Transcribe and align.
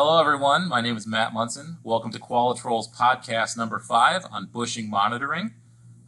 hello, 0.00 0.20
everyone. 0.20 0.68
My 0.68 0.80
name 0.80 0.96
is 0.96 1.08
Matt 1.08 1.34
Munson. 1.34 1.78
Welcome 1.82 2.12
to 2.12 2.20
Qualitrol's 2.20 2.86
podcast 2.86 3.56
number 3.56 3.80
five 3.80 4.24
on 4.30 4.46
bushing 4.46 4.88
monitoring. 4.88 5.54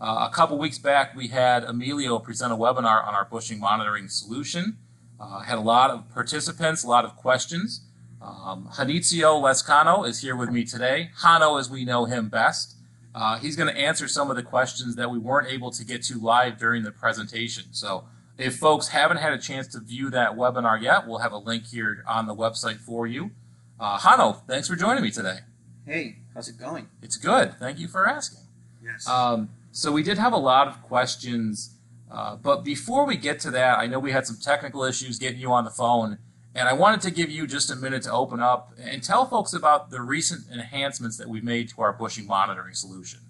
Uh, 0.00 0.28
a 0.30 0.32
couple 0.32 0.56
weeks 0.58 0.78
back, 0.78 1.16
we 1.16 1.26
had 1.26 1.64
Emilio 1.64 2.20
present 2.20 2.52
a 2.52 2.56
webinar 2.56 3.04
on 3.04 3.16
our 3.16 3.24
bushing 3.24 3.58
monitoring 3.58 4.06
solution. 4.06 4.78
Uh, 5.18 5.40
had 5.40 5.58
a 5.58 5.60
lot 5.60 5.90
of 5.90 6.08
participants, 6.08 6.84
a 6.84 6.86
lot 6.86 7.04
of 7.04 7.16
questions. 7.16 7.80
Um, 8.22 8.68
Janitzio 8.74 9.42
Lazcano 9.42 10.06
is 10.06 10.20
here 10.20 10.36
with 10.36 10.50
me 10.50 10.62
today. 10.62 11.10
Jano, 11.22 11.58
as 11.58 11.68
we 11.68 11.84
know 11.84 12.04
him 12.04 12.28
best. 12.28 12.76
Uh, 13.12 13.40
he's 13.40 13.56
going 13.56 13.74
to 13.74 13.76
answer 13.76 14.06
some 14.06 14.30
of 14.30 14.36
the 14.36 14.44
questions 14.44 14.94
that 14.94 15.10
we 15.10 15.18
weren't 15.18 15.48
able 15.48 15.72
to 15.72 15.84
get 15.84 16.04
to 16.04 16.20
live 16.20 16.58
during 16.58 16.84
the 16.84 16.92
presentation. 16.92 17.64
So 17.72 18.04
if 18.38 18.56
folks 18.56 18.86
haven't 18.86 19.16
had 19.16 19.32
a 19.32 19.38
chance 19.38 19.66
to 19.66 19.80
view 19.80 20.10
that 20.10 20.36
webinar 20.36 20.80
yet, 20.80 21.08
we'll 21.08 21.18
have 21.18 21.32
a 21.32 21.38
link 21.38 21.66
here 21.66 22.04
on 22.06 22.28
the 22.28 22.36
website 22.36 22.76
for 22.76 23.08
you. 23.08 23.32
Uh, 23.80 23.98
Jano, 23.98 24.42
thanks 24.46 24.68
for 24.68 24.76
joining 24.76 25.02
me 25.02 25.10
today. 25.10 25.38
Hey, 25.86 26.16
how's 26.34 26.48
it 26.48 26.58
going? 26.58 26.88
It's 27.02 27.16
good. 27.16 27.58
Thank 27.58 27.78
you 27.78 27.88
for 27.88 28.06
asking. 28.06 28.40
Yes. 28.84 29.08
Um, 29.08 29.48
so 29.72 29.90
we 29.90 30.02
did 30.02 30.18
have 30.18 30.34
a 30.34 30.38
lot 30.38 30.68
of 30.68 30.82
questions, 30.82 31.76
uh, 32.10 32.36
but 32.36 32.62
before 32.62 33.06
we 33.06 33.16
get 33.16 33.40
to 33.40 33.50
that, 33.52 33.78
I 33.78 33.86
know 33.86 33.98
we 33.98 34.12
had 34.12 34.26
some 34.26 34.36
technical 34.36 34.84
issues 34.84 35.18
getting 35.18 35.40
you 35.40 35.50
on 35.50 35.64
the 35.64 35.70
phone, 35.70 36.18
and 36.54 36.68
I 36.68 36.74
wanted 36.74 37.00
to 37.02 37.10
give 37.10 37.30
you 37.30 37.46
just 37.46 37.70
a 37.70 37.76
minute 37.76 38.02
to 38.02 38.12
open 38.12 38.40
up 38.40 38.74
and 38.78 39.02
tell 39.02 39.24
folks 39.24 39.54
about 39.54 39.90
the 39.90 40.02
recent 40.02 40.50
enhancements 40.52 41.16
that 41.16 41.30
we've 41.30 41.44
made 41.44 41.70
to 41.70 41.80
our 41.80 41.94
bushing 41.94 42.26
monitoring 42.26 42.74
solution. 42.74 43.20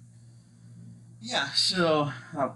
yeah. 1.20 1.50
So, 1.50 2.10
uh, 2.36 2.48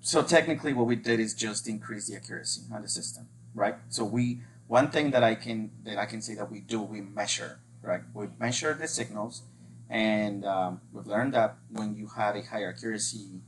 so 0.00 0.22
technically, 0.22 0.72
what 0.72 0.86
we 0.86 0.96
did 0.96 1.20
is 1.20 1.32
just 1.32 1.68
increase 1.68 2.08
the 2.08 2.16
accuracy 2.16 2.62
on 2.72 2.82
the 2.82 2.88
system, 2.88 3.28
right? 3.54 3.76
So 3.88 4.02
we 4.04 4.40
one 4.68 4.90
thing 4.90 5.10
that 5.12 5.22
I 5.22 5.34
can 5.34 5.70
that 5.84 5.98
I 5.98 6.06
can 6.06 6.20
say 6.20 6.34
that 6.34 6.50
we 6.50 6.60
do 6.60 6.80
we 6.82 7.00
measure, 7.00 7.60
right? 7.82 8.02
We 8.14 8.28
measure 8.38 8.74
the 8.74 8.88
signals, 8.88 9.42
and 9.88 10.44
um, 10.44 10.80
we've 10.92 11.06
learned 11.06 11.34
that 11.34 11.56
when 11.70 11.96
you 11.96 12.08
have 12.16 12.36
a 12.36 12.42
higher 12.42 12.70
accuracy, 12.70 13.40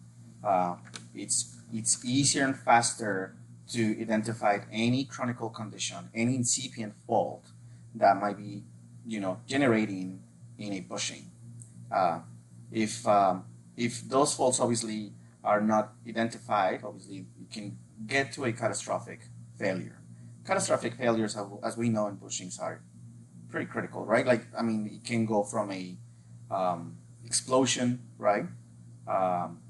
uh, 0.44 0.77
it's 1.14 1.56
it's 1.72 2.05
easier 2.05 2.44
and 2.44 2.56
faster 2.56 3.34
to 3.70 4.00
identify 4.00 4.60
any 4.72 5.05
chronic 5.05 5.38
condition, 5.55 6.08
any 6.14 6.36
incipient 6.36 6.94
fault 7.06 7.44
that 7.94 8.16
might 8.16 8.38
be, 8.38 8.62
you 9.06 9.20
know, 9.20 9.41
generating 9.47 10.22
in 10.58 10.72
a 10.72 10.80
bushing. 10.80 11.30
Uh, 11.91 12.20
if 12.70 13.06
um, 13.06 13.44
if 13.77 14.08
those 14.08 14.34
faults 14.34 14.60
obviously 14.60 15.12
are 15.44 15.60
not 15.60 15.94
identified, 16.06 16.82
obviously 16.84 17.27
you 17.38 17.47
can 17.53 17.78
get 18.06 18.32
to 18.32 18.44
a 18.44 18.53
catastrophic 18.53 19.20
failure. 19.58 19.97
Catastrophic 20.48 20.94
failures, 20.94 21.36
as 21.62 21.77
we 21.77 21.91
know 21.91 22.06
in 22.08 22.16
bushings, 22.16 22.58
are 22.58 22.80
pretty 23.50 23.66
critical, 23.66 24.06
right? 24.06 24.27
Like, 24.27 24.46
I 24.58 24.62
mean, 24.62 24.91
it 24.91 25.04
can 25.04 25.27
go 25.27 25.44
from 25.44 25.70
a 25.70 25.94
um, 26.50 26.96
explosion, 27.22 28.00
right? 28.16 28.46
Um, 29.06 29.60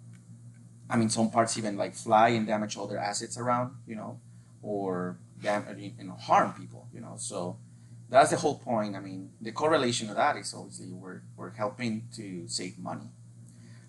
I 0.89 0.97
mean, 0.97 1.11
some 1.11 1.33
parts 1.33 1.59
even 1.59 1.77
like 1.77 1.95
fly 1.97 2.29
and 2.29 2.47
damage 2.47 2.77
all 2.77 2.87
their 2.87 3.01
assets 3.01 3.37
around, 3.37 3.73
you 3.89 3.97
know, 3.97 4.21
or 4.63 5.19
damage, 5.43 5.95
you 5.99 6.05
know, 6.05 6.15
harm 6.15 6.53
people, 6.53 6.87
you 6.95 7.01
know. 7.01 7.15
So 7.17 7.59
that's 8.09 8.31
the 8.31 8.37
whole 8.37 8.61
point. 8.61 8.95
I 8.95 9.01
mean, 9.01 9.31
the 9.41 9.51
correlation 9.51 10.09
of 10.11 10.15
that 10.15 10.37
is 10.37 10.55
obviously 10.55 10.93
we're, 10.93 11.23
we're 11.37 11.51
helping 11.51 12.07
to 12.15 12.47
save 12.47 12.79
money. 12.79 13.11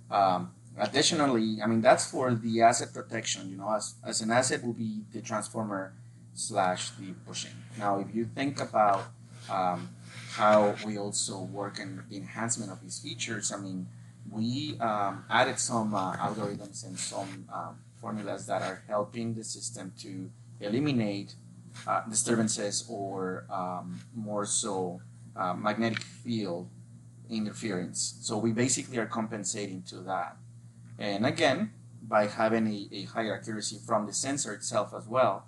Um, 0.09 0.53
additionally, 0.75 1.59
I 1.63 1.67
mean, 1.67 1.81
that's 1.81 2.09
for 2.09 2.33
the 2.33 2.63
asset 2.63 2.95
protection, 2.95 3.51
you 3.51 3.57
know, 3.57 3.71
as, 3.75 3.93
as 4.03 4.21
an 4.21 4.31
asset 4.31 4.65
will 4.65 4.73
be 4.73 5.03
the 5.13 5.21
transformer 5.21 5.93
slash 6.33 6.91
the 6.91 7.13
bushing. 7.27 7.57
Now, 7.77 7.99
if 7.99 8.13
you 8.13 8.25
think 8.25 8.59
about 8.61 9.11
um, 9.49 9.89
how 10.31 10.75
we 10.85 10.97
also 10.97 11.39
work 11.39 11.79
in 11.79 12.03
the 12.09 12.17
enhancement 12.17 12.71
of 12.71 12.81
these 12.81 12.99
features, 12.99 13.51
I 13.51 13.57
mean, 13.57 13.87
we 14.31 14.77
um, 14.79 15.25
added 15.29 15.59
some 15.59 15.93
uh, 15.95 16.15
algorithms 16.17 16.85
and 16.85 16.97
some 16.97 17.45
um, 17.53 17.77
formulas 17.99 18.45
that 18.47 18.61
are 18.61 18.83
helping 18.87 19.33
the 19.33 19.43
system 19.43 19.93
to 19.99 20.29
eliminate 20.59 21.33
uh, 21.87 22.01
disturbances 22.09 22.85
or 22.89 23.45
um, 23.49 23.99
more 24.15 24.45
so 24.45 25.01
uh, 25.35 25.53
magnetic 25.53 26.01
field 26.01 26.67
interference. 27.29 28.17
So 28.21 28.37
we 28.37 28.51
basically 28.51 28.97
are 28.97 29.05
compensating 29.05 29.83
to 29.83 29.97
that. 30.01 30.37
And 30.97 31.25
again, 31.25 31.71
by 32.01 32.27
having 32.27 32.67
a, 32.67 32.95
a 32.95 33.03
higher 33.03 33.35
accuracy 33.35 33.77
from 33.85 34.05
the 34.05 34.13
sensor 34.13 34.53
itself 34.53 34.93
as 34.95 35.07
well, 35.07 35.45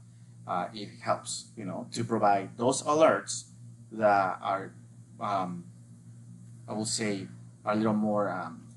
uh, 0.47 0.67
it 0.73 0.89
helps, 1.01 1.51
you 1.55 1.65
know, 1.65 1.87
to 1.91 2.03
provide 2.03 2.57
those 2.57 2.83
alerts 2.83 3.45
that 3.91 4.39
are, 4.41 4.73
um, 5.19 5.65
I 6.67 6.73
will 6.73 6.85
say, 6.85 7.27
a 7.65 7.75
little 7.75 7.93
more, 7.93 8.29
um, 8.29 8.67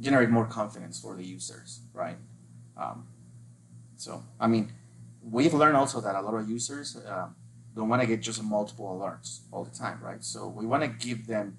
generate 0.00 0.30
more 0.30 0.46
confidence 0.46 1.00
for 1.00 1.16
the 1.16 1.24
users, 1.24 1.80
right? 1.92 2.16
Um, 2.76 3.06
so, 3.96 4.22
I 4.40 4.46
mean, 4.46 4.72
we've 5.22 5.54
learned 5.54 5.76
also 5.76 6.00
that 6.00 6.14
a 6.14 6.20
lot 6.20 6.34
of 6.34 6.48
users 6.48 6.96
uh, 6.96 7.28
don't 7.74 7.88
want 7.88 8.02
to 8.02 8.08
get 8.08 8.22
just 8.22 8.42
multiple 8.42 8.86
alerts 8.86 9.40
all 9.52 9.64
the 9.64 9.76
time, 9.76 10.00
right? 10.02 10.24
So 10.24 10.48
we 10.48 10.66
want 10.66 10.82
to 10.82 10.88
give 10.88 11.26
them 11.26 11.58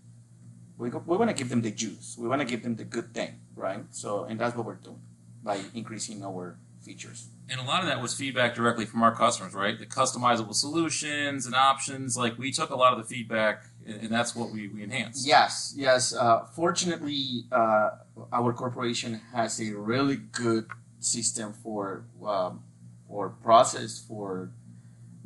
we, 0.78 0.90
we 0.90 1.18
want 1.18 1.30
to 1.30 1.36
give 1.36 1.50
them 1.50 1.62
the 1.62 1.72
juice. 1.72 2.16
We 2.20 2.28
want 2.28 2.42
to 2.42 2.46
give 2.46 2.64
them 2.64 2.76
the 2.76 2.84
good 2.84 3.14
thing, 3.14 3.40
right? 3.56 3.84
So, 3.92 4.26
and 4.26 4.40
that's 4.40 4.56
what 4.56 4.66
we're 4.66 4.76
doing 4.76 5.02
by 5.44 5.60
increasing 5.74 6.24
our 6.24 6.58
features. 6.82 7.30
And 7.50 7.60
a 7.60 7.64
lot 7.64 7.82
of 7.82 7.88
that 7.88 8.02
was 8.02 8.14
feedback 8.14 8.56
directly 8.56 8.86
from 8.86 9.04
our 9.04 9.14
customers, 9.14 9.54
right? 9.54 9.78
The 9.78 9.86
customizable 9.86 10.56
solutions 10.56 11.46
and 11.46 11.54
options. 11.54 12.18
Like 12.18 12.38
we 12.40 12.52
took 12.52 12.72
a 12.72 12.76
lot 12.76 12.94
of 12.94 12.98
the 12.98 13.06
feedback, 13.06 13.66
and 13.86 14.10
that's 14.10 14.36
what 14.36 14.52
we, 14.52 14.68
we 14.68 14.82
enhanced. 14.84 15.28
Yes, 15.28 15.74
yes. 15.78 16.16
Uh, 16.16 16.46
fortunately, 16.46 17.46
uh, 17.52 17.92
our 18.34 18.52
corporation 18.52 19.22
has 19.34 19.62
a 19.62 19.74
really 19.74 20.16
good 20.16 20.68
system 21.00 21.54
for 21.54 22.06
um, 22.26 22.64
or 23.08 23.30
process 23.30 24.00
for 24.00 24.52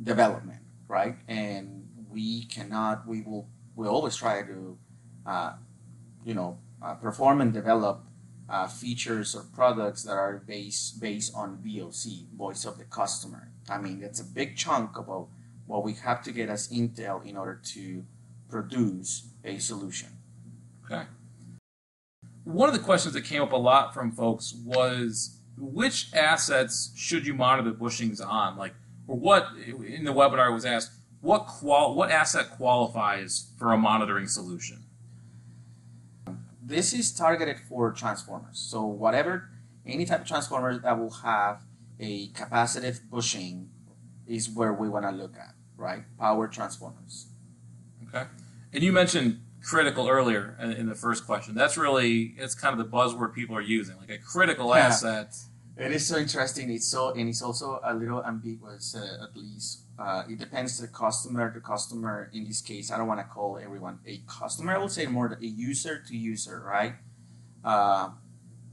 development, 0.02 0.60
right? 0.88 1.16
And 1.26 1.88
we 2.10 2.44
cannot. 2.44 3.08
We 3.08 3.22
will. 3.22 3.48
We 3.76 3.86
always 3.86 4.14
try 4.16 4.42
to 4.42 4.76
uh, 5.24 5.52
you 6.24 6.34
know, 6.34 6.58
uh, 6.82 6.94
perform 6.94 7.40
and 7.40 7.52
develop 7.52 8.04
uh, 8.50 8.66
features 8.66 9.34
or 9.34 9.44
products 9.54 10.02
that 10.02 10.12
are 10.12 10.42
based 10.46 11.00
based 11.00 11.32
on 11.34 11.58
VOC, 11.64 12.26
voice 12.36 12.64
of 12.64 12.78
the 12.78 12.84
customer. 12.84 13.48
I 13.68 13.78
mean, 13.78 14.02
it's 14.02 14.20
a 14.20 14.24
big 14.24 14.56
chunk 14.56 14.98
about 14.98 15.28
what 15.66 15.84
we 15.84 15.94
have 15.94 16.22
to 16.24 16.32
get 16.32 16.48
as 16.48 16.68
Intel 16.68 17.24
in 17.24 17.36
order 17.36 17.60
to 17.74 18.04
produce 18.48 19.28
a 19.44 19.58
solution. 19.58 20.08
Okay. 20.84 21.04
One 22.42 22.68
of 22.68 22.74
the 22.74 22.80
questions 22.80 23.14
that 23.14 23.22
came 23.24 23.40
up 23.40 23.52
a 23.52 23.56
lot 23.56 23.94
from 23.94 24.10
folks 24.10 24.52
was 24.64 25.38
which 25.56 26.12
assets 26.12 26.92
should 26.96 27.26
you 27.26 27.34
monitor 27.34 27.70
the 27.70 27.76
bushings 27.76 28.24
on? 28.24 28.56
Like, 28.56 28.74
or 29.06 29.16
what 29.16 29.46
in 29.86 30.04
the 30.04 30.12
webinar 30.12 30.52
was 30.52 30.64
asked, 30.64 30.90
what 31.20 31.46
qual 31.46 31.94
what 31.94 32.10
asset 32.10 32.50
qualifies 32.50 33.52
for 33.58 33.72
a 33.72 33.78
monitoring 33.78 34.26
solution? 34.26 34.82
This 36.70 36.92
is 36.94 37.12
targeted 37.12 37.58
for 37.68 37.92
transformers. 37.92 38.58
So 38.58 38.86
whatever, 38.86 39.50
any 39.84 40.04
type 40.04 40.20
of 40.22 40.26
transformer 40.26 40.78
that 40.78 40.98
will 40.98 41.10
have 41.10 41.62
a 41.98 42.28
capacitive 42.28 43.00
bushing 43.10 43.70
is 44.26 44.48
where 44.48 44.72
we 44.72 44.88
want 44.88 45.04
to 45.04 45.10
look 45.10 45.36
at, 45.36 45.54
right? 45.76 46.04
Power 46.18 46.46
transformers. 46.48 47.26
Okay. 48.08 48.24
And 48.72 48.82
you 48.82 48.92
mentioned 48.92 49.40
critical 49.62 50.08
earlier 50.08 50.56
in 50.60 50.88
the 50.88 50.94
first 50.94 51.26
question. 51.26 51.54
That's 51.54 51.76
really, 51.76 52.34
it's 52.38 52.54
kind 52.54 52.78
of 52.78 52.78
the 52.78 52.96
buzzword 52.96 53.34
people 53.34 53.56
are 53.56 53.60
using, 53.60 53.96
like 53.98 54.10
a 54.10 54.18
critical 54.18 54.68
yeah. 54.68 54.86
asset. 54.86 55.36
It 55.80 55.92
is 55.92 56.06
so 56.06 56.18
interesting. 56.18 56.70
It's 56.70 56.86
so, 56.86 57.14
and 57.14 57.26
it's 57.26 57.40
also 57.40 57.80
a 57.82 57.94
little 57.94 58.22
ambiguous, 58.22 58.94
uh, 58.94 59.24
at 59.24 59.34
least 59.34 59.84
uh, 59.98 60.24
it 60.28 60.38
depends 60.38 60.78
the 60.78 60.88
customer 60.88 61.50
to 61.50 61.58
customer. 61.58 62.30
In 62.34 62.44
this 62.44 62.60
case, 62.60 62.92
I 62.92 62.98
don't 62.98 63.06
want 63.06 63.20
to 63.20 63.24
call 63.24 63.56
everyone 63.56 63.98
a 64.06 64.20
customer. 64.26 64.74
I 64.74 64.78
will 64.78 64.90
say 64.90 65.06
more 65.06 65.38
a 65.40 65.46
user 65.46 66.02
to 66.06 66.14
user, 66.14 66.62
right? 66.66 66.96
Uh, 67.64 68.10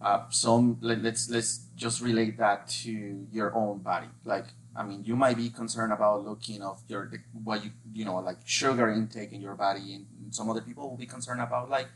uh, 0.02 0.26
so 0.30 0.78
let, 0.82 1.02
let's 1.02 1.30
let's 1.30 1.68
just 1.78 2.02
relate 2.02 2.38
that 2.40 2.68
to 2.84 3.26
your 3.32 3.56
own 3.56 3.80
body. 3.80 4.08
Like, 4.26 4.48
I 4.76 4.84
mean, 4.84 5.06
you 5.06 5.16
might 5.16 5.38
be 5.38 5.50
concerned 5.50 5.94
about 5.94 6.26
looking 6.26 6.62
of 6.62 6.82
your 6.90 7.10
what 7.42 7.64
you 7.64 7.72
you 7.94 8.04
know 8.04 8.18
like 8.18 8.40
sugar 8.44 8.90
intake 8.92 9.32
in 9.32 9.40
your 9.40 9.56
body, 9.56 9.96
and 9.96 10.36
some 10.36 10.50
other 10.50 10.62
people 10.62 10.90
will 10.90 10.98
be 10.98 11.08
concerned 11.08 11.40
about 11.40 11.70
like 11.70 11.88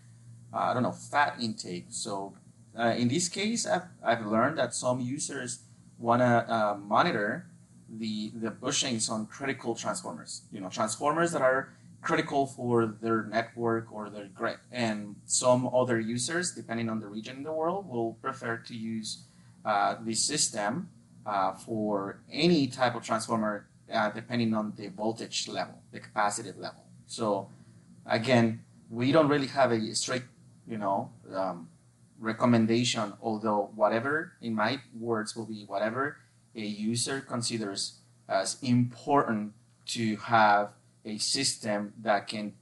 uh, 0.54 0.72
I 0.72 0.74
don't 0.74 0.84
know 0.84 0.94
fat 0.94 1.36
intake. 1.42 1.88
So 1.90 2.34
uh, 2.78 2.94
in 2.98 3.08
this 3.08 3.30
case, 3.30 3.66
I've, 3.66 3.84
I've 4.04 4.26
learned 4.26 4.58
that 4.58 4.74
some 4.74 5.00
users 5.02 5.60
want 6.00 6.22
to 6.22 6.54
uh, 6.54 6.78
monitor 6.78 7.46
the 7.90 8.32
the 8.36 8.50
bushings 8.50 9.12
on 9.12 9.26
critical 9.26 9.76
transformers. 9.76 10.44
You 10.52 10.62
know, 10.62 10.70
transformers 10.70 11.32
that 11.34 11.42
are 11.42 11.74
critical 12.02 12.48
for 12.48 12.86
their 12.86 13.24
network 13.24 13.92
or 13.92 14.10
their 14.10 14.26
grid. 14.34 14.58
And 14.72 15.16
some 15.26 15.70
other 15.74 16.00
users, 16.00 16.52
depending 16.52 16.90
on 16.90 17.00
the 17.00 17.08
region 17.08 17.38
in 17.38 17.44
the 17.44 17.52
world, 17.52 17.88
will 17.88 18.14
prefer 18.14 18.58
to 18.58 18.76
use 18.76 19.24
uh, 19.64 19.96
the 20.04 20.16
system 20.16 20.90
uh, 21.26 21.54
for 21.54 22.20
any 22.32 22.68
type 22.68 22.96
of 22.96 23.04
transformer, 23.04 23.68
uh, 23.94 24.10
depending 24.10 24.54
on 24.56 24.74
the 24.78 24.88
voltage 24.88 25.48
level, 25.48 25.76
the 25.92 26.00
capacitive 26.00 26.58
level. 26.58 26.84
So 27.06 27.50
again, 28.06 28.64
we 28.90 29.12
don't 29.12 29.28
really 29.28 29.48
have 29.48 29.72
a 29.72 29.94
strict, 29.94 30.28
you 30.68 30.78
know, 30.78 31.12
um, 31.34 31.70
recommendation. 32.22 33.14
Although 33.22 33.72
whatever, 33.76 34.34
in 34.42 34.56
my 34.56 34.80
words, 34.98 35.36
will 35.36 35.46
be 35.46 35.66
whatever 35.68 36.18
a 36.56 36.62
user 36.62 37.22
considers 37.22 38.00
as 38.30 38.58
important 38.62 39.54
to 39.88 40.16
have 40.18 40.72
a 41.04 41.18
system 41.18 41.94
that 42.02 42.28
can 42.28 42.54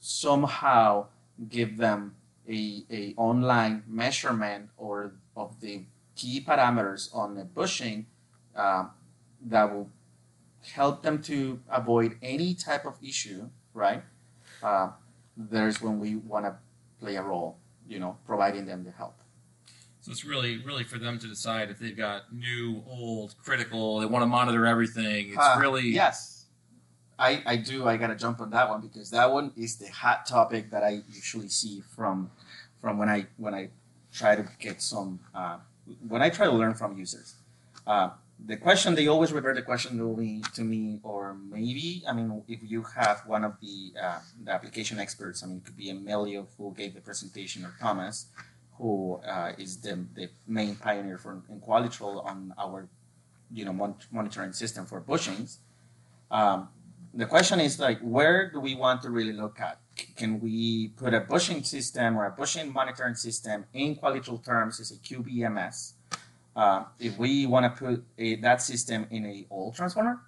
somehow 0.00 1.06
give 1.48 1.76
them 1.76 2.16
a, 2.48 2.84
a 2.90 3.14
online 3.16 3.82
measurement 3.86 4.70
or 4.76 5.14
of 5.36 5.60
the 5.60 5.84
key 6.16 6.40
parameters 6.40 7.14
on 7.14 7.34
the 7.34 7.44
bushing 7.44 8.06
um, 8.54 8.90
that 9.44 9.72
will 9.72 9.90
help 10.72 11.02
them 11.02 11.20
to 11.22 11.60
avoid 11.68 12.16
any 12.22 12.54
type 12.54 12.84
of 12.86 12.96
issue, 13.02 13.48
right? 13.72 14.02
Uh, 14.62 14.90
there's 15.36 15.82
when 15.82 15.98
we 15.98 16.16
want 16.16 16.44
to 16.44 16.54
play 17.00 17.16
a 17.16 17.22
role, 17.22 17.58
you 17.88 17.98
know, 17.98 18.16
providing 18.26 18.66
them 18.66 18.84
the 18.84 18.90
help. 18.90 19.16
So 20.00 20.10
it's 20.12 20.24
really, 20.24 20.58
really 20.58 20.84
for 20.84 20.98
them 20.98 21.18
to 21.18 21.26
decide 21.26 21.70
if 21.70 21.78
they've 21.78 21.96
got 21.96 22.32
new, 22.32 22.82
old, 22.86 23.34
critical. 23.42 24.00
They 24.00 24.06
want 24.06 24.22
to 24.22 24.26
monitor 24.26 24.66
everything. 24.66 25.28
It's 25.30 25.38
Uh, 25.38 25.56
really 25.58 25.88
yes. 25.88 26.46
I, 27.18 27.42
I 27.46 27.56
do. 27.56 27.86
I 27.86 27.96
gotta 27.96 28.16
jump 28.16 28.40
on 28.40 28.50
that 28.50 28.68
one 28.68 28.80
because 28.80 29.10
that 29.10 29.32
one 29.32 29.52
is 29.56 29.76
the 29.76 29.86
hot 29.86 30.26
topic 30.26 30.70
that 30.72 30.82
I 30.82 31.00
usually 31.08 31.48
see 31.48 31.80
from 31.80 32.30
from 32.80 32.98
when 32.98 33.08
I 33.08 33.26
when 33.36 33.54
I 33.54 33.70
try 34.12 34.34
to 34.34 34.46
get 34.58 34.82
some 34.82 35.20
uh, 35.34 35.58
when 36.08 36.22
I 36.22 36.28
try 36.28 36.46
to 36.46 36.52
learn 36.52 36.74
from 36.74 36.98
users. 36.98 37.36
Uh, 37.86 38.10
the 38.46 38.56
question 38.56 38.94
they 38.94 39.06
always 39.06 39.32
revert 39.32 39.56
the 39.56 39.62
question 39.62 39.96
to 39.98 40.16
me 40.16 40.42
to 40.54 40.62
me 40.62 41.00
or 41.02 41.34
maybe 41.34 42.02
I 42.08 42.12
mean 42.12 42.42
if 42.48 42.60
you 42.62 42.82
have 42.82 43.22
one 43.26 43.44
of 43.44 43.54
the, 43.60 43.92
uh, 44.00 44.18
the 44.44 44.52
application 44.52 44.98
experts 44.98 45.42
I 45.42 45.46
mean 45.46 45.58
it 45.58 45.64
could 45.64 45.76
be 45.76 45.90
Emilio 45.90 46.46
who 46.58 46.74
gave 46.74 46.94
the 46.94 47.00
presentation 47.00 47.64
or 47.64 47.74
Thomas 47.80 48.26
who 48.78 49.20
uh, 49.26 49.52
is 49.56 49.78
the, 49.78 50.04
the 50.14 50.28
main 50.46 50.76
pioneer 50.76 51.18
for 51.18 51.42
in 51.48 51.60
Qualitrol 51.60 52.24
on 52.26 52.54
our 52.58 52.88
you 53.52 53.64
know 53.64 53.72
mon- 53.72 53.96
monitoring 54.10 54.52
system 54.52 54.84
for 54.86 55.00
bushings. 55.00 55.58
Um, 56.30 56.68
the 57.12 57.26
question 57.26 57.60
is 57.60 57.78
like 57.78 58.00
where 58.00 58.50
do 58.50 58.60
we 58.60 58.74
want 58.74 59.02
to 59.02 59.10
really 59.10 59.32
look 59.32 59.60
at? 59.60 59.78
Can 60.16 60.40
we 60.40 60.88
put 60.96 61.14
a 61.14 61.20
bushing 61.20 61.62
system 61.62 62.18
or 62.18 62.26
a 62.26 62.30
bushing 62.30 62.72
monitoring 62.72 63.14
system 63.14 63.66
in 63.72 63.94
Qualitrol 63.94 64.44
terms 64.44 64.80
as 64.80 64.90
a 64.90 64.96
QBMS? 64.96 65.93
Uh, 66.54 66.84
if 67.00 67.18
we 67.18 67.46
want 67.46 67.64
to 67.64 67.84
put 67.84 68.04
a, 68.18 68.36
that 68.36 68.62
system 68.62 69.06
in 69.10 69.26
a 69.26 69.46
old 69.50 69.74
transformer, 69.74 70.20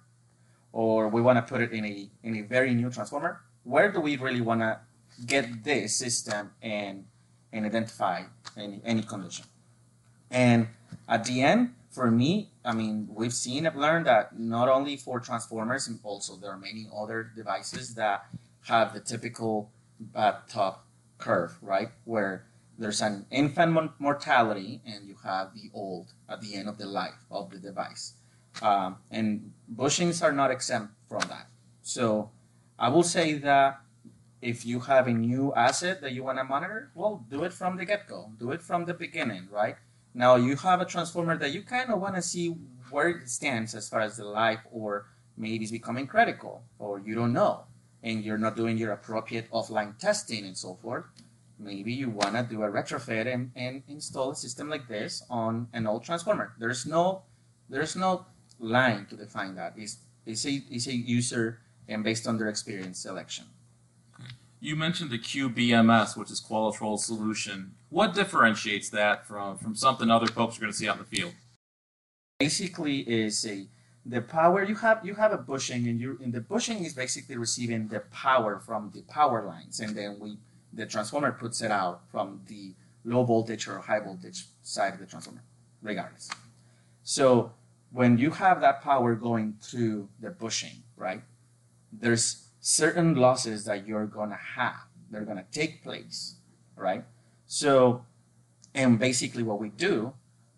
or 0.73 1.07
we 1.07 1.21
want 1.21 1.37
to 1.37 1.41
put 1.41 1.61
it 1.61 1.71
in 1.71 1.85
a 1.85 2.09
in 2.23 2.35
a 2.37 2.41
very 2.41 2.73
new 2.73 2.89
transformer, 2.89 3.41
where 3.63 3.91
do 3.91 3.99
we 3.99 4.17
really 4.17 4.41
want 4.41 4.61
to 4.61 4.79
get 5.25 5.63
this 5.63 5.95
system 5.95 6.51
and 6.61 7.05
and 7.53 7.65
identify 7.65 8.23
any 8.57 8.81
any 8.83 9.01
condition? 9.01 9.45
And 10.29 10.67
at 11.07 11.23
the 11.23 11.41
end, 11.41 11.73
for 11.89 12.11
me, 12.11 12.51
I 12.63 12.73
mean, 12.73 13.07
we've 13.09 13.33
seen 13.33 13.65
and 13.65 13.75
learned 13.75 14.05
that 14.05 14.37
not 14.37 14.67
only 14.69 14.97
for 14.97 15.19
transformers, 15.19 15.87
and 15.87 15.99
also 16.03 16.35
there 16.35 16.51
are 16.51 16.57
many 16.57 16.87
other 16.95 17.23
devices 17.23 17.95
that 17.95 18.27
have 18.67 18.93
the 18.93 18.99
typical 18.99 19.71
bathtub 19.99 20.75
curve, 21.17 21.57
right? 21.61 21.89
Where 22.05 22.45
there's 22.77 23.01
an 23.01 23.25
infant 23.31 23.91
mortality 23.99 24.81
and 24.85 25.07
you 25.07 25.15
have 25.23 25.53
the 25.53 25.69
old 25.73 26.13
at 26.29 26.41
the 26.41 26.55
end 26.55 26.69
of 26.69 26.77
the 26.77 26.85
life 26.85 27.25
of 27.31 27.49
the 27.49 27.57
device. 27.57 28.13
Um, 28.61 28.97
and 29.11 29.51
bushings 29.73 30.23
are 30.23 30.31
not 30.31 30.51
exempt 30.51 30.93
from 31.07 31.21
that. 31.29 31.47
So 31.81 32.31
I 32.77 32.89
will 32.89 33.03
say 33.03 33.33
that 33.39 33.81
if 34.41 34.65
you 34.65 34.79
have 34.81 35.07
a 35.07 35.13
new 35.13 35.53
asset 35.53 36.01
that 36.01 36.11
you 36.13 36.23
want 36.23 36.37
to 36.37 36.43
monitor, 36.43 36.91
well, 36.93 37.25
do 37.29 37.43
it 37.43 37.53
from 37.53 37.77
the 37.77 37.85
get 37.85 38.07
go, 38.07 38.31
do 38.39 38.51
it 38.51 38.61
from 38.61 38.85
the 38.85 38.93
beginning, 38.93 39.47
right? 39.51 39.75
Now 40.13 40.35
you 40.35 40.55
have 40.57 40.81
a 40.81 40.85
transformer 40.85 41.37
that 41.37 41.53
you 41.53 41.63
kind 41.63 41.89
of 41.91 41.99
want 41.99 42.15
to 42.15 42.21
see 42.21 42.55
where 42.89 43.09
it 43.09 43.29
stands 43.29 43.75
as 43.75 43.89
far 43.89 44.01
as 44.01 44.17
the 44.17 44.25
life, 44.25 44.59
or 44.71 45.07
maybe 45.35 45.63
it's 45.63 45.71
becoming 45.71 46.07
critical, 46.07 46.63
or 46.79 46.99
you 46.99 47.15
don't 47.15 47.33
know, 47.33 47.65
and 48.03 48.23
you're 48.23 48.37
not 48.37 48.55
doing 48.55 48.77
your 48.77 48.93
appropriate 48.93 49.49
offline 49.51 49.97
testing 49.97 50.45
and 50.45 50.57
so 50.57 50.75
forth. 50.75 51.05
Maybe 51.59 51.93
you 51.93 52.09
want 52.09 52.35
to 52.35 52.43
do 52.43 52.63
a 52.63 52.69
retrofit 52.69 53.31
and, 53.31 53.51
and 53.55 53.83
install 53.87 54.31
a 54.31 54.35
system 54.35 54.69
like 54.69 54.87
this 54.87 55.23
on 55.29 55.67
an 55.73 55.87
old 55.87 56.03
transformer. 56.03 56.53
There's 56.59 56.85
no, 56.85 57.23
there's 57.69 57.95
no 57.95 58.25
line 58.59 59.07
to 59.07 59.15
define 59.15 59.55
that. 59.55 59.73
It's, 59.75 59.97
it's 60.25 60.45
a, 60.45 60.61
it's 60.69 60.87
a 60.87 60.95
user 60.95 61.59
and 61.87 62.03
based 62.03 62.27
on 62.27 62.37
their 62.37 62.49
experience 62.49 62.99
selection. 62.99 63.45
You 64.59 64.75
mentioned 64.75 65.11
the 65.11 65.19
QBMS, 65.19 66.17
which 66.17 66.31
is 66.31 66.41
Qualitrol 66.41 66.99
solution. 66.99 67.73
What 67.89 68.13
differentiates 68.13 68.89
that 68.89 69.27
from, 69.27 69.57
from 69.57 69.75
something 69.75 70.09
other 70.09 70.27
folks 70.27 70.57
are 70.57 70.61
going 70.61 70.71
to 70.71 70.77
see 70.77 70.87
out 70.87 70.97
in 70.97 71.03
the 71.03 71.17
field? 71.17 71.33
basically 72.39 72.99
is 72.99 73.45
a 73.45 73.67
the 74.05 74.21
power 74.21 74.63
you 74.63 74.75
have 74.75 75.05
you 75.05 75.15
have 75.15 75.33
a 75.33 75.37
bushing 75.37 75.87
and 75.87 75.99
you 75.99 76.17
and 76.23 76.31
the 76.33 76.39
bushing 76.39 76.85
is 76.85 76.93
basically 76.93 77.35
receiving 77.35 77.87
the 77.87 77.99
power 78.11 78.59
from 78.59 78.91
the 78.93 79.01
power 79.03 79.45
lines 79.45 79.79
and 79.79 79.95
then 79.95 80.17
we 80.19 80.37
the 80.73 80.85
transformer 80.85 81.31
puts 81.31 81.61
it 81.61 81.71
out 81.71 82.01
from 82.11 82.41
the 82.47 82.73
low 83.03 83.23
voltage 83.23 83.67
or 83.67 83.79
high 83.79 83.99
voltage 83.99 84.45
side 84.61 84.93
of 84.93 84.99
the 84.99 85.05
transformer 85.05 85.43
regardless 85.81 86.29
so 87.03 87.51
when 87.91 88.17
you 88.17 88.31
have 88.31 88.59
that 88.61 88.81
power 88.81 89.15
going 89.15 89.55
through 89.61 90.07
the 90.19 90.29
bushing 90.29 90.83
right 90.95 91.21
there's 91.91 92.47
certain 92.59 93.15
losses 93.15 93.65
that 93.65 93.87
you're 93.87 94.05
going 94.05 94.29
to 94.29 94.35
have 94.55 94.87
they're 95.09 95.21
going 95.25 95.37
to 95.37 95.45
take 95.51 95.83
place 95.83 96.35
right 96.75 97.03
so 97.45 98.03
and 98.75 98.99
basically 98.99 99.43
what 99.43 99.59
we 99.59 99.69
do 99.69 100.13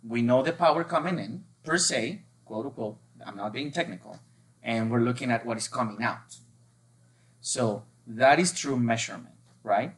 we 0.07 0.21
know 0.21 0.41
the 0.41 0.53
power 0.53 0.83
coming 0.83 1.19
in 1.19 1.43
per 1.63 1.77
se, 1.77 2.21
quote 2.45 2.65
unquote, 2.65 2.97
I'm 3.25 3.35
not 3.35 3.53
being 3.53 3.71
technical, 3.71 4.19
and 4.63 4.89
we're 4.89 5.01
looking 5.01 5.31
at 5.31 5.45
what 5.45 5.57
is 5.57 5.67
coming 5.67 6.01
out. 6.01 6.37
So 7.41 7.83
that 8.07 8.39
is 8.39 8.51
true 8.51 8.77
measurement, 8.77 9.35
right? 9.63 9.93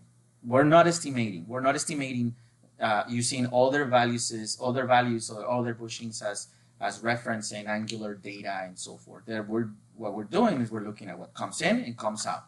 We're 0.46 0.64
not 0.64 0.88
estimating. 0.88 1.46
We're 1.48 1.62
not 1.62 1.76
estimating 1.76 2.36
uh, 2.80 3.04
using 3.08 3.48
other 3.54 3.86
values, 3.86 4.32
as- 4.32 4.58
other 4.62 4.86
values 4.86 5.30
or 5.30 5.48
other 5.50 5.76
bushings 5.76 6.22
as 6.24 6.48
as 6.80 7.04
reference 7.04 7.52
and 7.52 7.68
angular 7.68 8.16
data 8.16 8.62
and 8.66 8.78
so 8.78 8.98
forth. 8.98 9.26
There, 9.28 9.44
we're 9.44 9.70
what 9.96 10.16
we're 10.16 10.24
doing 10.24 10.62
is 10.62 10.72
we're 10.72 10.84
looking 10.84 11.10
at 11.10 11.20
what 11.20 11.34
comes 11.36 11.62
in 11.62 11.80
and 11.82 11.96
comes 11.96 12.26
out. 12.26 12.46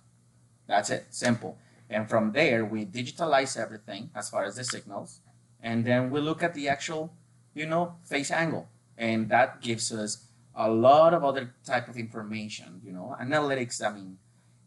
That's 0.67 0.89
it, 0.89 1.05
simple. 1.11 1.59
And 1.89 2.09
from 2.09 2.31
there, 2.31 2.65
we 2.65 2.85
digitalize 2.85 3.59
everything 3.59 4.09
as 4.15 4.29
far 4.29 4.43
as 4.45 4.55
the 4.55 4.63
signals, 4.63 5.19
and 5.61 5.85
then 5.85 6.09
we 6.09 6.19
look 6.19 6.41
at 6.41 6.55
the 6.55 6.67
actual, 6.67 7.13
you 7.53 7.67
know, 7.67 7.95
phase 8.03 8.31
angle 8.31 8.69
and 8.97 9.29
that 9.29 9.61
gives 9.61 9.91
us 9.91 10.27
a 10.55 10.69
lot 10.69 11.13
of 11.13 11.23
other 11.23 11.53
type 11.65 11.87
of 11.87 11.97
information 11.97 12.79
you 12.83 12.91
know 12.91 13.15
analytics 13.21 13.83
i 13.83 13.91
mean 13.91 14.17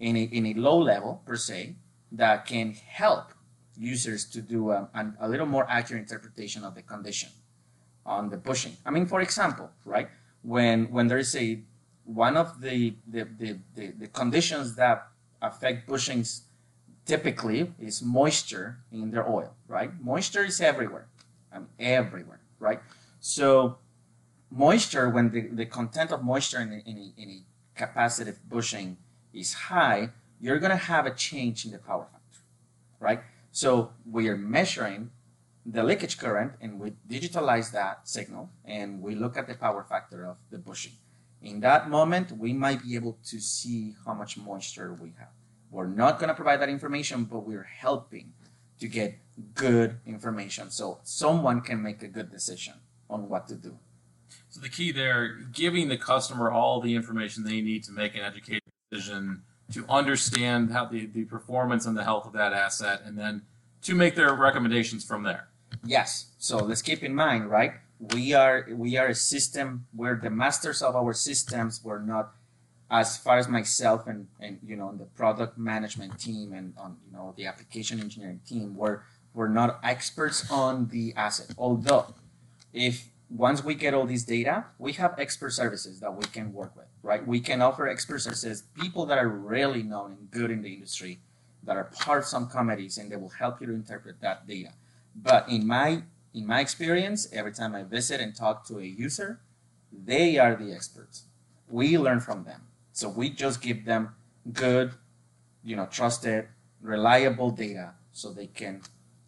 in 0.01 0.17
a, 0.17 0.23
in 0.23 0.47
a 0.47 0.55
low 0.55 0.79
level 0.79 1.23
per 1.25 1.37
se 1.37 1.75
that 2.13 2.47
can 2.47 2.73
help 2.75 3.33
users 3.77 4.25
to 4.25 4.41
do 4.41 4.71
a, 4.71 4.89
an- 4.95 5.17
a 5.21 5.29
little 5.29 5.47
more 5.47 5.67
accurate 5.69 6.03
interpretation 6.03 6.65
of 6.65 6.75
the 6.75 6.83
condition 6.83 7.31
on 8.05 8.31
the 8.31 8.37
bushing 8.37 8.77
i 8.87 8.91
mean 8.91 9.07
for 9.07 9.21
example 9.21 9.71
right 9.85 10.09
when 10.43 10.91
when 10.91 11.09
there 11.09 11.19
is 11.19 11.35
a 11.37 11.61
one 12.05 12.37
of 12.37 12.61
the 12.61 12.95
the, 13.07 13.25
the, 13.39 13.59
the, 13.75 13.91
the 13.99 14.07
conditions 14.07 14.77
that 14.77 15.09
affect 15.43 15.89
bushings 15.89 16.43
typically 17.05 17.73
is 17.79 18.03
moisture 18.03 18.79
in 18.93 19.11
their 19.11 19.29
oil 19.29 19.55
right? 19.69 19.91
Moisture 20.01 20.45
is 20.45 20.61
everywhere. 20.61 21.09
I 21.53 21.59
mean, 21.59 21.69
everywhere 21.79 22.41
right? 22.59 22.81
So 23.21 23.79
moisture, 24.51 25.09
when 25.09 25.31
the, 25.31 25.49
the 25.49 25.67
content 25.67 26.13
of 26.13 26.23
moisture 26.23 26.61
in 26.61 26.73
a, 26.73 26.89
in, 26.89 26.97
a, 26.99 27.21
in 27.21 27.31
a 27.31 27.79
capacitive 27.81 28.37
bushing 28.49 28.97
is 29.33 29.53
high, 29.53 30.11
you're 30.41 30.59
going 30.59 30.71
to 30.71 30.77
have 30.77 31.07
a 31.07 31.15
change 31.15 31.65
in 31.65 31.73
the 31.73 31.79
power 31.79 32.07
factor, 32.11 32.41
right? 33.01 33.21
So 33.53 33.93
we 34.11 34.29
are 34.29 34.37
measuring 34.37 35.11
the 35.65 35.83
leakage 35.83 36.19
current 36.19 36.53
and 36.61 36.79
we 36.79 36.93
digitalize 37.09 37.73
that 37.73 38.09
signal 38.09 38.51
and 38.65 39.03
we 39.03 39.15
look 39.15 39.37
at 39.37 39.49
the 39.49 39.55
power 39.55 39.85
factor 39.89 40.25
of 40.25 40.37
the 40.51 40.59
bushing. 40.59 40.93
In 41.43 41.61
that 41.61 41.91
moment, 41.91 42.33
we 42.33 42.53
might 42.53 42.83
be 42.83 42.95
able 42.95 43.19
to 43.27 43.41
see 43.41 43.95
how 44.05 44.15
much 44.15 44.37
moisture 44.37 44.93
we 44.95 45.13
have. 45.19 45.29
We're 45.71 45.87
not 45.87 46.19
going 46.19 46.29
to 46.29 46.35
provide 46.35 46.61
that 46.61 46.69
information, 46.69 47.25
but 47.25 47.41
we're 47.41 47.69
helping 47.81 48.33
to 48.79 48.89
get 48.89 49.19
good 49.55 49.99
information 50.07 50.71
so 50.71 51.01
someone 51.03 51.61
can 51.61 51.83
make 51.83 52.03
a 52.03 52.09
good 52.09 52.31
decision 52.31 52.75
on 53.09 53.29
what 53.29 53.49
to 53.49 53.55
do. 53.55 53.79
So 54.49 54.61
the 54.61 54.69
key 54.69 54.93
there, 54.93 55.35
giving 55.53 55.89
the 55.89 55.99
customer 55.99 56.51
all 56.51 56.81
the 56.81 56.95
information 56.95 57.45
they 57.45 57.61
need 57.61 57.85
to 57.85 57.93
make 57.93 58.15
an 58.15 58.23
educated 58.23 58.63
decision, 58.91 59.43
to 59.73 59.85
understand 59.89 60.73
how 60.73 60.87
the, 60.87 61.07
the 61.07 61.25
performance 61.25 61.87
and 61.87 61.97
the 61.97 62.05
health 62.05 62.27
of 62.27 62.33
that 62.35 62.53
asset, 62.53 63.03
and 63.05 63.19
then 63.19 63.43
to 63.83 63.95
make 63.95 64.15
their 64.15 64.35
recommendations 64.35 65.05
from 65.05 65.23
there. 65.23 65.49
Yes. 65.85 66.27
So 66.39 66.59
let's 66.59 66.83
keep 66.83 67.03
in 67.03 67.15
mind, 67.15 67.51
right? 67.51 67.73
We 67.99 68.35
are 68.35 68.67
we 68.71 68.97
are 68.97 69.09
a 69.09 69.15
system. 69.15 69.87
We're 69.95 70.17
the 70.17 70.31
masters 70.31 70.83
of 70.83 70.95
our 70.95 71.13
systems. 71.15 71.81
We're 71.83 72.03
not 72.03 72.33
as 72.91 73.17
far 73.17 73.39
as 73.39 73.49
myself 73.49 74.07
and, 74.07 74.29
and 74.41 74.59
you 74.65 74.77
know 74.77 74.95
the 74.97 75.05
product 75.05 75.59
management 75.59 76.19
team 76.19 76.53
and 76.53 76.73
on 76.79 76.97
you 77.07 77.17
know 77.17 77.35
the 77.37 77.47
application 77.47 78.01
engineering 78.01 78.41
team 78.47 78.77
we're 78.77 79.01
we're 79.35 79.49
not 79.49 79.81
experts 79.83 80.51
on 80.51 80.89
the 80.89 81.13
asset 81.17 81.53
although 81.59 82.15
if 82.73 83.09
once 83.29 83.65
we 83.65 83.75
get 83.75 83.93
all 83.95 84.07
this 84.07 84.25
data 84.25 84.65
we 84.79 84.93
have 84.93 85.15
expert 85.19 85.51
services 85.51 86.01
that 86.01 86.15
we 86.15 86.25
can 86.27 86.53
work 86.53 86.75
with 86.77 86.87
right? 87.07 87.25
We 87.25 87.39
can 87.39 87.63
offer 87.63 87.87
expert 87.87 88.19
services 88.19 88.65
people 88.81 89.07
that 89.07 89.19
are 89.19 89.29
really 89.29 89.83
known 89.83 90.13
and 90.13 90.31
good 90.31 90.51
in 90.51 90.61
the 90.63 90.75
industry 90.75 91.21
that 91.63 91.77
are 91.77 91.85
part 91.85 92.19
of 92.19 92.25
some 92.25 92.49
committees 92.49 92.99
and 92.99 93.11
they 93.11 93.17
will 93.17 93.31
help 93.31 93.61
you 93.61 93.69
to 93.69 93.73
interpret 93.73 94.21
that 94.21 94.47
data. 94.47 94.71
But 95.15 95.49
in 95.49 95.67
my 95.67 96.03
in 96.35 96.47
my 96.47 96.61
experience 96.61 97.29
every 97.33 97.53
time 97.53 97.75
i 97.75 97.83
visit 97.83 98.21
and 98.21 98.35
talk 98.35 98.67
to 98.67 98.79
a 98.79 98.85
user 98.85 99.41
they 99.93 100.37
are 100.37 100.55
the 100.57 100.73
experts. 100.73 101.25
We 101.69 101.97
learn 101.97 102.21
from 102.21 102.45
them. 102.45 102.63
So 102.93 103.09
we 103.09 103.31
just 103.31 103.63
give 103.63 103.85
them 103.85 104.15
good, 104.53 104.93
you 105.65 105.77
know, 105.77 105.87
trusted, 105.87 106.49
reliable 106.83 107.51
data 107.51 107.95
so 108.13 108.33
they 108.33 108.47
can, 108.47 108.83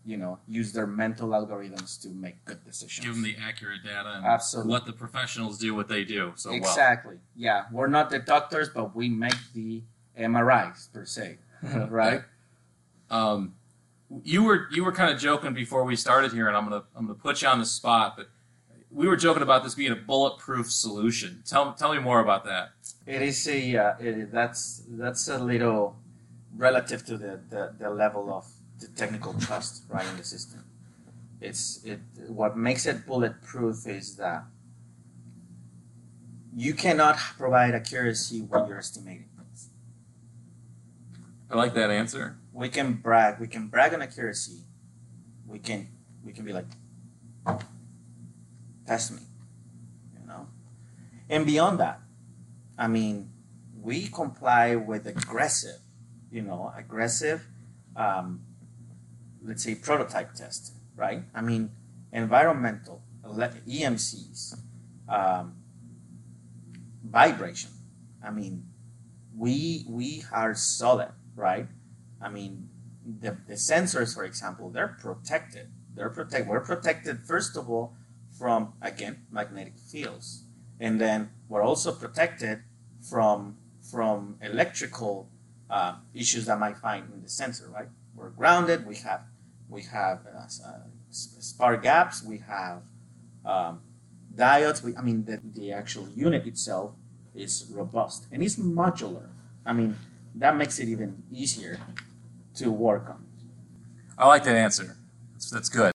you 0.09 0.17
know, 0.17 0.39
use 0.49 0.73
their 0.73 0.87
mental 0.87 1.29
algorithms 1.29 2.01
to 2.01 2.09
make 2.09 2.43
good 2.47 2.65
decisions. 2.65 3.05
Give 3.05 3.15
them 3.15 3.23
the 3.23 3.37
accurate 3.39 3.85
data 3.85 4.15
and 4.17 4.25
Absolutely. 4.25 4.73
let 4.73 4.87
the 4.87 4.93
professionals 4.95 5.59
do 5.59 5.75
what 5.75 5.87
they 5.87 6.03
do 6.03 6.33
so 6.35 6.49
well. 6.49 6.59
exactly. 6.59 7.17
Yeah, 7.37 7.65
we're 7.71 7.89
not 7.89 8.09
the 8.09 8.19
doctors, 8.19 8.71
but 8.71 8.97
we 8.97 9.11
make 9.11 9.37
the 9.55 9.83
MRIs 10.19 10.91
per 10.91 11.05
se, 11.05 11.37
right? 11.63 12.23
Um, 13.11 13.55
you 14.23 14.45
were 14.45 14.69
you 14.73 14.83
were 14.83 14.93
kind 14.93 15.13
of 15.13 15.21
joking 15.21 15.53
before 15.53 15.85
we 15.85 15.95
started 15.95 16.33
here, 16.33 16.49
and 16.49 16.57
I'm 16.57 16.65
gonna 16.65 16.85
I'm 16.97 17.07
gonna 17.07 17.19
put 17.19 17.43
you 17.43 17.49
on 17.49 17.59
the 17.59 17.67
spot, 17.67 18.15
but 18.17 18.31
we 18.91 19.07
were 19.07 19.17
joking 19.17 19.43
about 19.43 19.63
this 19.63 19.75
being 19.75 19.93
a 19.93 19.97
bulletproof 19.97 20.73
solution. 20.73 21.43
Tell 21.47 21.75
tell 21.75 21.93
me 21.93 22.01
more 22.01 22.21
about 22.21 22.47
that. 22.47 22.71
It 23.07 23.21
is 23.21 23.47
a 23.47 23.77
uh, 23.77 23.95
it, 24.01 24.33
that's 24.33 24.85
that's 24.89 25.29
a 25.29 25.39
little 25.39 25.97
relative 26.57 27.05
to 27.07 27.19
the, 27.19 27.41
the, 27.51 27.75
the 27.79 27.91
level 27.91 28.33
of 28.33 28.47
the 28.79 28.89
technical 28.89 29.35
trust 29.35 29.85
right 29.89 30.07
in 30.07 30.17
the 30.17 30.25
system. 30.25 30.65
It's 31.41 31.85
it 31.85 32.01
what 32.27 32.57
makes 32.57 32.87
it 32.87 33.07
bulletproof 33.07 33.87
is 33.87 34.17
that 34.17 34.45
you 36.57 36.75
cannot 36.75 37.17
provide 37.17 37.75
accuracy 37.75 38.41
when 38.41 38.67
you're 38.67 38.79
estimating 38.79 39.29
things. 39.37 39.69
I 41.51 41.57
like 41.57 41.75
that 41.75 41.91
answer. 41.91 42.39
We 42.53 42.69
can 42.69 42.95
brag 42.95 43.39
we 43.41 43.47
can 43.47 43.69
brag 43.69 43.95
on 43.95 44.03
accuracy. 44.03 44.63
We 45.47 45.59
can 45.61 45.89
we 46.25 46.33
can 46.33 46.45
be 46.45 46.53
like 46.53 46.67
test 48.87 49.13
me. 49.13 49.23
You 50.19 50.27
know? 50.27 50.49
And 51.29 51.47
beyond 51.47 51.79
that, 51.79 52.01
I 52.77 52.89
mean, 52.89 53.31
we 53.81 54.09
comply 54.09 54.77
with 54.77 55.07
aggressive, 55.07 55.81
you 56.31 56.43
know, 56.43 56.73
aggressive, 56.77 57.47
um, 57.97 58.41
let's 59.43 59.65
say, 59.65 59.75
prototype 59.75 60.35
test, 60.35 60.73
right? 60.97 61.23
I 61.35 61.41
mean, 61.41 61.71
environmental, 62.13 63.03
EMCs, 63.25 64.59
um, 65.09 65.55
vibration. 67.05 67.71
I 68.25 68.31
mean, 68.31 68.65
we 69.37 69.85
we 69.89 70.25
are 70.33 70.55
solid, 70.55 71.13
right? 71.37 71.69
I 72.21 72.29
mean, 72.29 72.69
the, 73.21 73.37
the 73.47 73.55
sensors, 73.55 74.15
for 74.15 74.25
example, 74.25 74.71
they're 74.71 74.97
protected. 75.01 75.69
They're 75.95 76.11
protected. 76.11 76.49
We're 76.49 76.61
protected 76.61 77.21
first 77.21 77.57
of 77.57 77.71
all 77.71 77.95
from 78.37 78.75
again 78.83 79.27
magnetic 79.31 79.79
fields, 79.79 80.45
and 80.81 81.01
then 81.01 81.31
we're 81.49 81.63
also 81.63 81.93
protected 81.93 82.63
from 83.09 83.57
from 83.91 84.37
electrical 84.43 85.31
uh, 85.71 85.97
issues 86.15 86.47
that 86.47 86.59
might 86.59 86.77
find 86.79 87.13
in 87.13 87.23
the 87.23 87.29
sensor. 87.29 87.71
Right, 87.71 87.89
we're 88.19 88.31
grounded. 88.31 88.87
We 88.87 88.97
have 88.97 89.23
we 89.69 89.83
have 89.83 90.21
uh, 90.27 90.69
uh 90.69 90.79
spark 91.11 91.83
gaps. 91.83 92.25
We 92.25 92.39
have 92.39 92.83
um, 93.45 93.81
diodes. 94.35 94.83
We, 94.83 94.97
I 94.97 95.03
mean, 95.03 95.25
the, 95.25 95.41
the 95.55 95.73
actual 95.73 96.09
unit 96.15 96.47
itself 96.47 96.93
is 97.35 97.71
robust 97.71 98.27
and 98.33 98.43
it's 98.43 98.57
modular. 98.57 99.29
I 99.65 99.73
mean, 99.73 99.97
that 100.35 100.57
makes 100.57 100.79
it 100.79 100.89
even 100.89 101.23
easier 101.33 101.79
to 102.57 102.71
work 102.71 103.09
on. 103.09 103.25
I 104.17 104.27
like 104.27 104.45
that 104.45 104.57
answer. 104.57 104.97
That's, 105.33 105.51
that's 105.51 105.69
good. 105.69 105.93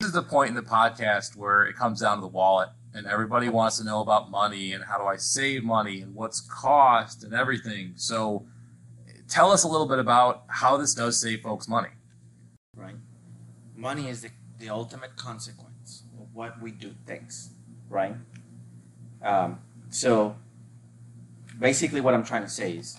This 0.00 0.08
is 0.08 0.14
the 0.14 0.22
point 0.22 0.50
in 0.50 0.54
the 0.54 0.62
podcast 0.62 1.36
where 1.36 1.64
it 1.64 1.74
comes 1.74 2.00
down 2.00 2.18
to 2.18 2.20
the 2.20 2.28
wallet 2.28 2.68
and 2.94 3.06
everybody 3.06 3.48
wants 3.48 3.78
to 3.78 3.84
know 3.84 4.00
about 4.00 4.30
money 4.30 4.72
and 4.72 4.84
how 4.84 4.98
do 4.98 5.04
I 5.04 5.16
save 5.16 5.64
money 5.64 6.00
and 6.00 6.14
what's 6.14 6.40
cost 6.40 7.24
and 7.24 7.34
everything. 7.34 7.92
So 7.96 8.46
tell 9.28 9.50
us 9.52 9.64
a 9.64 9.68
little 9.68 9.86
bit 9.86 9.98
about 9.98 10.44
how 10.48 10.76
this 10.76 10.94
does 10.94 11.20
save 11.20 11.42
folks 11.42 11.68
money. 11.68 11.90
Right. 12.74 12.96
Money 13.76 14.08
is 14.08 14.22
the, 14.22 14.30
the 14.58 14.70
ultimate 14.70 15.16
consequence 15.16 16.02
of 16.20 16.34
what 16.34 16.60
we 16.60 16.70
do 16.70 16.94
things, 17.06 17.50
right? 17.88 18.14
Um, 19.22 19.60
so 19.90 20.36
basically 21.58 22.00
what 22.00 22.14
I'm 22.14 22.24
trying 22.24 22.42
to 22.42 22.48
say 22.48 22.72
is 22.72 22.98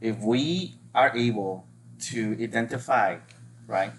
if 0.00 0.18
we 0.18 0.74
are 0.94 1.14
able 1.16 1.66
to 2.00 2.36
identify, 2.40 3.18
right, 3.66 3.92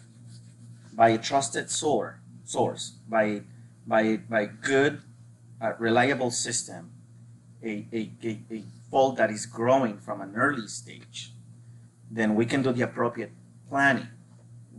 by 0.93 1.09
a 1.09 1.17
trusted 1.17 1.69
source, 1.69 2.15
source 2.43 2.93
by 3.07 3.41
by 3.87 4.17
by 4.17 4.45
good, 4.45 5.01
uh, 5.61 5.73
reliable 5.79 6.31
system, 6.31 6.91
a, 7.63 7.85
a, 7.93 8.11
a, 8.23 8.39
a 8.51 8.63
fault 8.89 9.17
that 9.17 9.29
is 9.29 9.45
growing 9.45 9.97
from 9.97 10.21
an 10.21 10.33
early 10.35 10.67
stage, 10.67 11.31
then 12.09 12.35
we 12.35 12.45
can 12.45 12.61
do 12.61 12.71
the 12.71 12.81
appropriate 12.81 13.31
planning. 13.69 14.07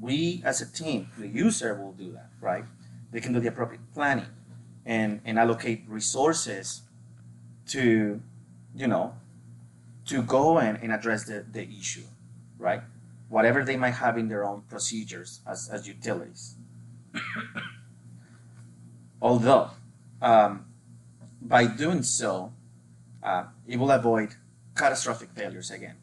We 0.01 0.43
as 0.45 0.61
a 0.61 0.71
team, 0.71 1.09
the 1.19 1.29
user 1.29 1.75
will 1.75 1.93
do 1.93 2.13
that, 2.13 2.31
right? 2.41 2.65
They 3.11 3.21
can 3.21 3.33
do 3.33 3.41
the 3.41 3.49
appropriate 3.49 3.93
planning 3.95 4.27
and, 4.85 5.21
and 5.25 5.39
allocate 5.39 5.85
resources 5.89 6.83
to, 7.69 8.21
you 8.75 8.87
know, 8.87 9.15
to 10.07 10.23
go 10.23 10.59
and, 10.59 10.79
and 10.83 10.93
address 10.93 11.25
the, 11.25 11.45
the 11.51 11.63
issue, 11.63 12.05
right? 12.59 12.83
Whatever 13.29 13.65
they 13.65 13.77
might 13.77 13.93
have 13.93 14.19
in 14.19 14.29
their 14.29 14.45
own 14.45 14.63
procedures 14.69 15.41
as, 15.47 15.69
as 15.69 15.87
utilities. 15.87 16.57
Although, 19.23 19.71
um, 20.21 20.67
by 21.41 21.67
doing 21.67 22.03
so, 22.03 22.53
uh, 23.23 23.45
it 23.67 23.79
will 23.79 23.91
avoid 23.91 24.35
catastrophic 24.77 25.31
failures 25.31 25.71
again. 25.71 25.97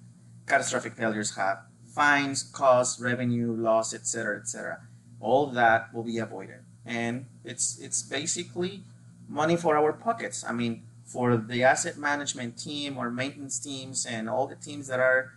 Catastrophic 0.48 0.94
failures 0.94 1.36
have 1.36 1.60
fines, 1.88 2.44
costs, 2.44 3.00
revenue, 3.00 3.54
loss, 3.56 3.94
etc., 3.94 4.40
etc. 4.40 4.82
All 5.20 5.48
that 5.48 5.94
will 5.94 6.04
be 6.04 6.18
avoided, 6.18 6.62
and 6.86 7.26
it's 7.44 7.78
it's 7.80 8.02
basically 8.02 8.84
money 9.28 9.58
for 9.58 9.78
our 9.78 9.94
pockets. 9.94 10.44
I 10.48 10.54
mean, 10.54 10.84
for 11.10 11.38
the 11.38 11.64
asset 11.64 11.98
management 11.98 12.58
team 12.58 12.98
or 12.98 13.10
maintenance 13.10 13.60
teams 13.60 14.06
and 14.06 14.30
all 14.30 14.48
the 14.48 14.56
teams 14.56 14.88
that 14.88 15.00
are, 15.00 15.34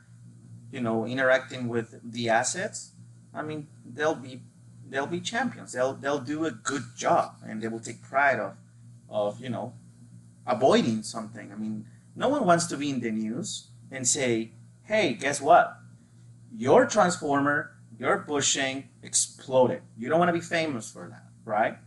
you 0.71 0.81
know, 0.81 1.07
interacting 1.07 1.67
with 1.69 1.99
the 2.05 2.29
assets. 2.29 2.93
I 3.35 3.43
mean, 3.43 3.69
they'll 3.85 4.15
be 4.15 4.43
they'll 4.89 5.07
be 5.07 5.21
champions. 5.21 5.73
They'll 5.73 5.95
they'll 5.95 6.21
do 6.21 6.45
a 6.45 6.51
good 6.51 6.85
job, 6.97 7.37
and 7.47 7.63
they 7.63 7.69
will 7.69 7.81
take 7.81 8.03
pride 8.03 8.39
of 8.39 8.57
of 9.09 9.41
you 9.41 9.49
know 9.49 9.73
avoiding 10.47 11.03
something. 11.03 11.53
I 11.53 11.57
mean, 11.57 11.87
no 12.15 12.29
one 12.29 12.45
wants 12.45 12.67
to 12.67 12.77
be 12.77 12.91
in 12.91 13.01
the 13.01 13.11
news 13.11 13.69
and 13.91 14.07
say, 14.07 14.53
"Hey, 14.85 15.15
guess 15.15 15.41
what? 15.41 15.79
Your 16.55 16.87
transformer, 16.87 17.77
your 17.99 18.19
bushing 18.19 18.89
exploded." 19.03 19.83
You 19.97 20.09
don't 20.09 20.19
want 20.19 20.29
to 20.29 20.33
be 20.33 20.41
famous 20.41 20.91
for 20.91 21.09
that, 21.09 21.27
right? 21.45 21.79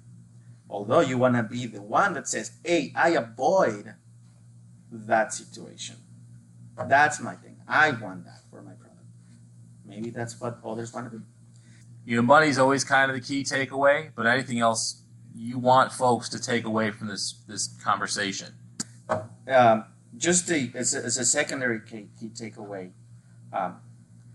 Although 0.70 1.02
you 1.02 1.18
want 1.18 1.36
to 1.36 1.44
be 1.44 1.66
the 1.68 1.82
one 1.82 2.14
that 2.14 2.28
says, 2.28 2.52
"Hey, 2.64 2.92
I 2.96 3.10
avoid 3.10 3.96
that 4.92 5.34
situation." 5.34 5.98
That's 6.78 7.22
my 7.22 7.36
thing. 7.36 7.58
I 7.68 7.92
want 7.92 8.26
that 8.26 8.42
for 8.50 8.62
my 8.62 8.74
product. 8.74 9.08
Maybe 9.86 10.10
that's 10.10 10.40
what 10.42 10.60
others 10.64 10.94
want 10.94 11.12
to 11.12 11.20
do 11.20 11.26
you 12.06 12.16
know, 12.16 12.22
money's 12.22 12.60
always 12.60 12.84
kind 12.84 13.10
of 13.10 13.16
the 13.16 13.22
key 13.22 13.44
takeaway, 13.44 14.12
but 14.16 14.28
anything 14.28 14.60
else 14.60 15.02
you 15.36 15.60
want 15.60 15.92
folks 15.92 16.30
to 16.30 16.40
take 16.40 16.66
away 16.66 16.92
from 16.92 17.08
this 17.08 17.44
this 17.48 17.68
conversation? 17.84 18.54
Um, 19.10 19.86
just 20.18 20.50
a, 20.50 20.72
as, 20.74 20.96
a, 20.96 21.04
as 21.04 21.18
a 21.18 21.26
secondary 21.26 21.80
key, 21.82 22.08
key 22.20 22.30
takeaway, 22.30 22.92
um, 23.54 23.78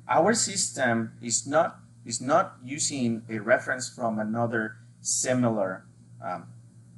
our 0.08 0.34
system 0.34 1.12
is 1.22 1.46
not 1.46 1.80
is 2.04 2.20
not 2.20 2.56
using 2.64 3.22
a 3.28 3.38
reference 3.38 3.88
from 3.88 4.18
another 4.18 4.76
similar 5.00 5.86
um, 6.24 6.46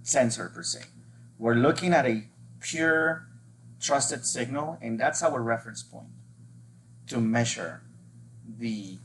sensor 0.03 0.51
per 0.55 0.63
se. 0.63 0.81
We're 1.39 1.55
looking 1.55 1.93
at 1.93 2.07
a 2.07 2.25
pure 2.61 3.27
trusted 3.81 4.25
signal, 4.25 4.79
and 4.81 4.99
that's 4.99 5.23
our 5.23 5.41
reference 5.41 5.83
point 5.83 6.09
to 7.09 7.21
measure 7.21 7.83
the 8.59 8.99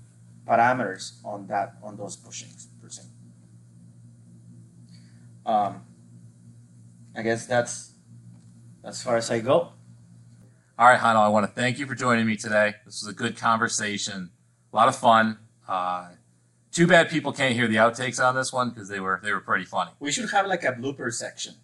parameters 0.47 1.23
on 1.25 1.47
that 1.47 1.75
on 1.83 1.97
those 1.97 2.15
bushings. 2.15 2.67
Um, 5.47 5.81
I 7.15 7.21
guess 7.23 7.47
that's 7.47 7.93
as 8.83 9.01
far 9.01 9.15
as 9.17 9.31
I 9.31 9.39
go. 9.39 9.71
All 10.79 10.87
right, 10.87 10.99
Jano, 10.99 11.15
I 11.15 11.29
want 11.29 11.47
to 11.47 11.51
thank 11.59 11.79
you 11.79 11.87
for 11.87 11.95
joining 11.95 12.27
me 12.27 12.35
today. 12.35 12.75
This 12.85 13.01
was 13.01 13.11
a 13.11 13.15
good 13.15 13.35
conversation, 13.37 14.29
a 14.71 14.75
lot 14.75 14.87
of 14.87 14.95
fun. 14.95 15.39
Uh, 15.67 16.09
too 16.71 16.85
bad 16.85 17.09
people 17.09 17.31
can't 17.31 17.55
hear 17.55 17.67
the 17.67 17.77
outtakes 17.77 18.23
on 18.23 18.35
this 18.35 18.53
one 18.53 18.69
because 18.69 18.87
they 18.87 18.99
were 18.99 19.19
they 19.23 19.31
were 19.31 19.39
pretty 19.39 19.65
funny. 19.65 19.89
We 19.99 20.11
should 20.11 20.29
have 20.29 20.45
like 20.45 20.63
a 20.63 20.73
blooper 20.73 21.11
section. 21.11 21.55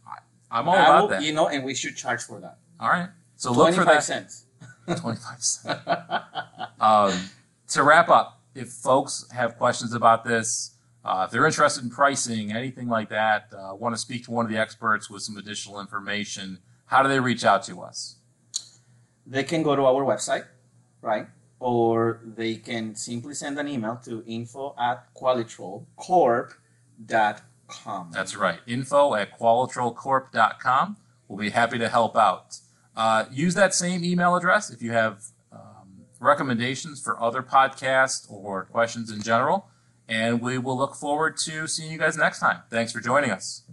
I'm 0.49 0.67
all 0.67 0.75
I 0.75 0.79
about 0.83 1.01
will- 1.01 1.07
that. 1.09 1.21
You 1.21 1.33
know, 1.33 1.49
and 1.49 1.63
we 1.63 1.75
should 1.75 1.95
charge 1.95 2.23
for 2.23 2.39
that. 2.39 2.57
All 2.79 2.89
right, 2.89 3.09
so 3.35 3.51
look 3.51 3.75
for 3.75 3.85
that. 3.85 4.03
cents. 4.03 4.45
Twenty-five 4.87 5.41
cents. 5.43 5.87
Um, 6.79 7.13
to 7.69 7.83
wrap 7.83 8.09
up, 8.09 8.41
if 8.55 8.69
folks 8.69 9.25
have 9.31 9.57
questions 9.57 9.93
about 9.93 10.23
this, 10.25 10.71
uh, 11.05 11.23
if 11.25 11.31
they're 11.31 11.45
interested 11.45 11.83
in 11.83 11.89
pricing, 11.89 12.51
anything 12.51 12.87
like 12.87 13.09
that, 13.09 13.51
uh, 13.57 13.75
want 13.75 13.93
to 13.93 13.99
speak 13.99 14.23
to 14.25 14.31
one 14.31 14.45
of 14.45 14.51
the 14.51 14.57
experts 14.57 15.09
with 15.09 15.21
some 15.21 15.37
additional 15.37 15.79
information, 15.79 16.59
how 16.85 17.03
do 17.03 17.09
they 17.09 17.19
reach 17.19 17.43
out 17.43 17.63
to 17.63 17.81
us? 17.81 18.17
they 19.25 19.43
can 19.43 19.63
go 19.63 19.75
to 19.75 19.85
our 19.85 20.03
website, 20.03 20.45
right? 21.01 21.27
Or 21.59 22.21
they 22.23 22.55
can 22.55 22.95
simply 22.95 23.33
send 23.33 23.57
an 23.59 23.67
email 23.67 23.99
to 24.05 24.23
info 24.27 24.75
at 24.79 25.13
qualitrolcorp.com. 25.15 28.11
That's 28.11 28.35
right. 28.35 28.59
Info 28.67 29.15
at 29.15 29.39
qualitrolcorp.com. 29.39 30.97
We'll 31.27 31.39
be 31.39 31.49
happy 31.51 31.79
to 31.79 31.89
help 31.89 32.17
out. 32.17 32.59
Uh, 32.95 33.25
use 33.31 33.55
that 33.55 33.73
same 33.73 34.03
email 34.03 34.35
address 34.35 34.69
if 34.69 34.81
you 34.81 34.91
have 34.91 35.23
um, 35.51 36.05
recommendations 36.19 37.01
for 37.01 37.19
other 37.19 37.41
podcasts 37.41 38.29
or 38.29 38.65
questions 38.65 39.09
in 39.09 39.21
general. 39.21 39.67
And 40.07 40.41
we 40.41 40.57
will 40.57 40.77
look 40.77 40.95
forward 40.95 41.37
to 41.37 41.67
seeing 41.67 41.91
you 41.91 41.97
guys 41.97 42.17
next 42.17 42.39
time. 42.39 42.61
Thanks 42.69 42.91
for 42.91 42.99
joining 42.99 43.31
us. 43.31 43.63